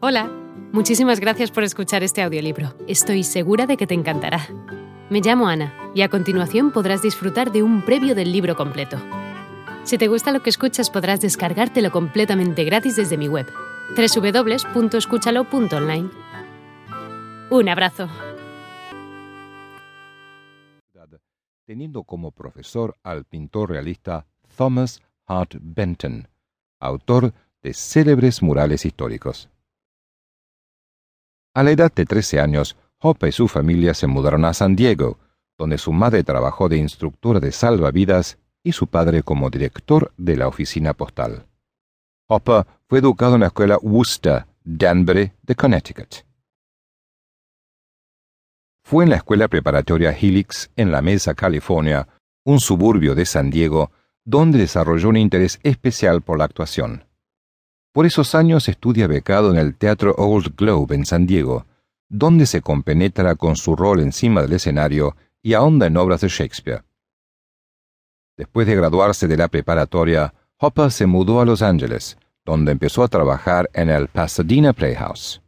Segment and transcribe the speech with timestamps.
[0.00, 0.30] Hola,
[0.72, 2.72] muchísimas gracias por escuchar este audiolibro.
[2.86, 4.46] Estoy segura de que te encantará.
[5.10, 8.96] Me llamo Ana y a continuación podrás disfrutar de un previo del libro completo.
[9.82, 13.48] Si te gusta lo que escuchas podrás descargártelo completamente gratis desde mi web,
[13.96, 16.10] www.escúchalo.online.
[17.50, 18.08] Un abrazo.
[21.64, 24.26] Teniendo como profesor al pintor realista
[24.56, 26.28] Thomas Hart Benton,
[26.78, 29.50] autor de célebres murales históricos.
[31.58, 35.18] A la edad de 13 años, Hoppe y su familia se mudaron a San Diego,
[35.58, 40.46] donde su madre trabajó de instructora de salvavidas y su padre como director de la
[40.46, 41.48] oficina postal.
[42.28, 46.24] Hopper fue educado en la escuela Worcester, Danbury, de Connecticut.
[48.84, 52.06] Fue en la escuela preparatoria Helix, en la Mesa, California,
[52.44, 53.90] un suburbio de San Diego,
[54.24, 57.07] donde desarrolló un interés especial por la actuación.
[57.98, 61.66] Por esos años estudia becado en el Teatro Old Globe en San Diego,
[62.08, 66.84] donde se compenetra con su rol encima del escenario y ahonda en obras de Shakespeare.
[68.36, 73.08] Después de graduarse de la preparatoria, Hopper se mudó a Los Ángeles, donde empezó a
[73.08, 75.42] trabajar en el Pasadena Playhouse.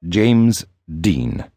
[0.00, 1.52] James Dean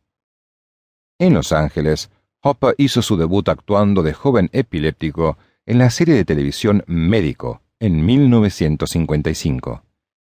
[1.18, 2.10] En Los Ángeles,
[2.42, 8.06] Hopper hizo su debut actuando de joven epiléptico en la serie de televisión Médico en
[8.06, 9.84] 1955.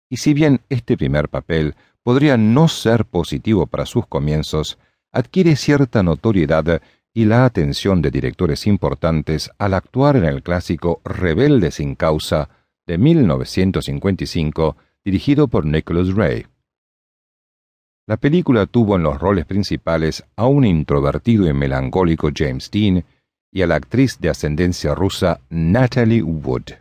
[0.09, 4.79] Y si bien este primer papel podría no ser positivo para sus comienzos,
[5.11, 6.81] adquiere cierta notoriedad
[7.13, 12.49] y la atención de directores importantes al actuar en el clásico Rebelde sin causa
[12.87, 16.47] de 1955, dirigido por Nicholas Ray.
[18.07, 23.05] La película tuvo en los roles principales a un introvertido y melancólico James Dean
[23.51, 26.73] y a la actriz de ascendencia rusa Natalie Wood.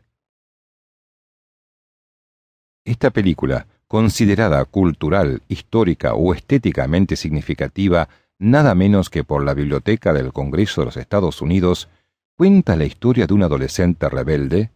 [2.84, 10.32] Esta película, considerada cultural, histórica o estéticamente significativa nada menos que por la Biblioteca del
[10.32, 11.88] Congreso de los Estados Unidos,
[12.36, 14.70] cuenta la historia de un adolescente rebelde,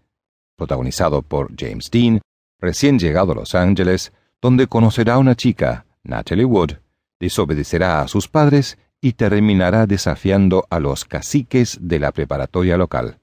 [0.56, 2.20] protagonizado por James Dean,
[2.58, 6.72] recién llegado a Los Ángeles, donde conocerá a una chica, Natalie Wood,
[7.20, 13.18] desobedecerá a sus padres y terminará desafiando a los caciques de la preparatoria local.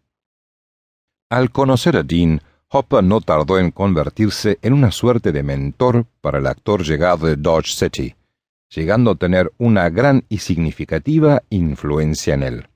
[1.30, 6.38] Al conocer a Dean, Hopper no tardó en convertirse en una suerte de mentor para
[6.40, 8.16] el actor llegado de Dodge City,
[8.70, 12.68] llegando a tener una gran y significativa influencia en él.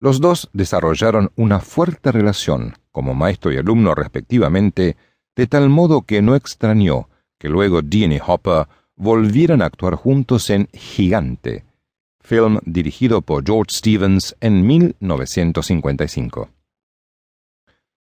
[0.00, 4.96] Los dos desarrollaron una fuerte relación como maestro y alumno respectivamente,
[5.34, 7.08] de tal modo que no extrañó
[7.38, 11.64] que luego Dean y Hopper volvieran a actuar juntos en Gigante,
[12.22, 16.48] film dirigido por George Stevens en 1955.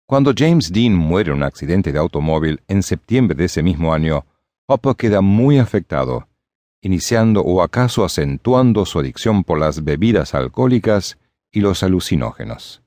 [0.05, 4.25] Cuando James Dean muere en un accidente de automóvil en septiembre de ese mismo año,
[4.67, 6.27] Hopper queda muy afectado,
[6.81, 11.17] iniciando o acaso acentuando su adicción por las bebidas alcohólicas
[11.51, 12.81] y los alucinógenos.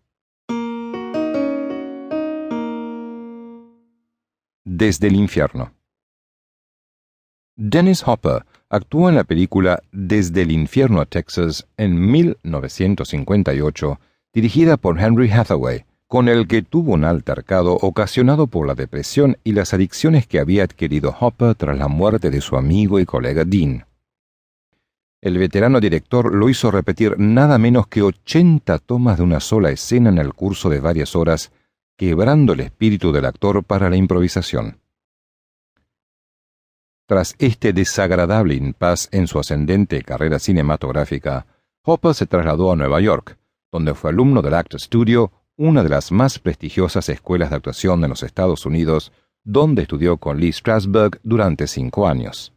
[4.65, 5.76] Desde el infierno.
[7.59, 13.99] Dennis Hopper actuó en la película Desde el infierno a Texas en 1958,
[14.35, 19.53] dirigida por Henry Hathaway, con el que tuvo un altercado ocasionado por la depresión y
[19.53, 23.87] las adicciones que había adquirido Hopper tras la muerte de su amigo y colega Dean.
[25.23, 30.11] El veterano director lo hizo repetir nada menos que ochenta tomas de una sola escena
[30.11, 31.53] en el curso de varias horas,
[31.97, 34.77] quebrando el espíritu del actor para la improvisación.
[37.07, 41.47] Tras este desagradable impas en su ascendente carrera cinematográfica,
[41.85, 43.39] Hopper se trasladó a Nueva York,
[43.71, 48.11] donde fue alumno del Actor Studio, una de las más prestigiosas escuelas de actuación en
[48.11, 49.13] los Estados Unidos,
[49.45, 52.53] donde estudió con Lee Strasberg durante cinco años.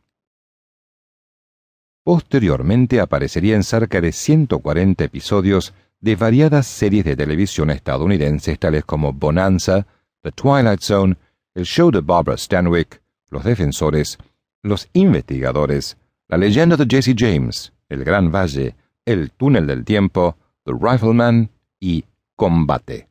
[2.04, 9.14] Posteriormente aparecería en cerca de 140 episodios de variadas series de televisión estadounidenses tales como
[9.14, 9.86] Bonanza,
[10.24, 11.18] The Twilight Zone,
[11.54, 14.18] El Show de Barbara Stanwyck, Los Defensores,
[14.62, 15.98] los investigadores,
[16.28, 18.76] la leyenda de Jesse James, el Gran Valle,
[19.06, 23.08] el Túnel del Tiempo, The Rifleman y Combate.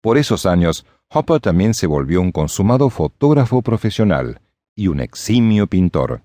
[0.00, 4.40] Por esos años, Hopper también se volvió un consumado fotógrafo profesional
[4.74, 6.22] y un eximio pintor.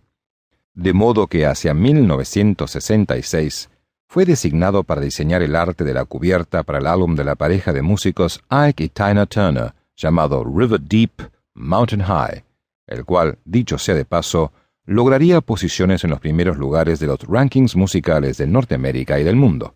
[0.73, 3.69] De modo que hacia 1966
[4.07, 7.73] fue designado para diseñar el arte de la cubierta para el álbum de la pareja
[7.73, 11.31] de músicos Ike y Tina Turner, llamado River Deep
[11.61, 12.43] Mountain High,
[12.87, 14.51] el cual, dicho sea de paso,
[14.85, 19.75] lograría posiciones en los primeros lugares de los rankings musicales de Norteamérica y del mundo.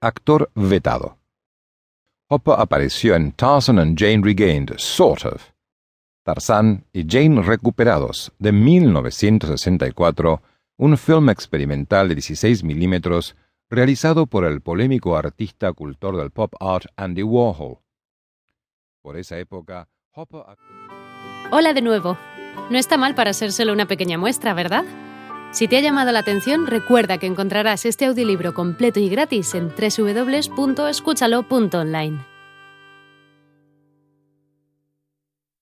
[0.00, 1.18] actor vetado.
[2.28, 5.42] Hopper apareció en Tarzan and Jane Regained, Sort of.
[6.24, 10.42] Tarzan y Jane Recuperados, de 1964,
[10.76, 13.34] un film experimental de 16 milímetros
[13.70, 17.78] realizado por el polémico artista cultor del pop art Andy Warhol.
[19.02, 20.42] Por esa época, Hopper...
[21.50, 22.18] Hola de nuevo.
[22.70, 24.84] No está mal para ser solo una pequeña muestra, ¿verdad?
[25.52, 29.68] Si te ha llamado la atención, recuerda que encontrarás este audiolibro completo y gratis en
[29.68, 32.27] www.escúchalo.online.